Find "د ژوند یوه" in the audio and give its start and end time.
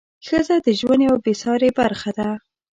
0.65-1.19